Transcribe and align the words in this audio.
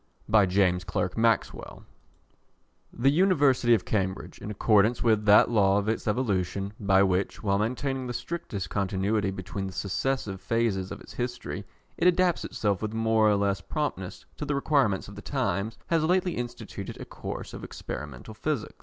James 0.47 0.83
Clerk 0.83 1.15
Maxwell 1.15 1.83
The 2.91 3.11
University 3.11 3.75
of 3.75 3.85
Cambridge, 3.85 4.39
in 4.39 4.49
accordance 4.49 5.03
with 5.03 5.25
that 5.25 5.51
law 5.51 5.77
of 5.77 5.87
its 5.87 6.07
evolution, 6.07 6.73
by 6.79 7.03
which, 7.03 7.43
while 7.43 7.59
maintaining 7.59 8.07
the 8.07 8.13
strictest 8.13 8.71
continuity 8.71 9.29
between 9.29 9.67
the 9.67 9.73
successive 9.73 10.41
phases 10.41 10.91
of 10.91 11.01
its 11.01 11.13
history, 11.13 11.65
it 11.99 12.07
adapts 12.07 12.43
itself 12.43 12.81
with 12.81 12.93
more 12.95 13.29
or 13.29 13.35
less 13.35 13.61
promptness 13.61 14.25
to 14.37 14.43
the 14.45 14.55
requirements 14.55 15.07
of 15.07 15.13
the 15.15 15.21
times, 15.21 15.77
has 15.85 16.03
lately 16.03 16.31
instituted 16.35 16.99
a 16.99 17.05
course 17.05 17.53
of 17.53 17.63
Experimental 17.63 18.33
Physics. 18.33 18.73